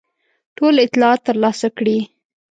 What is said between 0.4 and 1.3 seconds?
ټول اطلاعات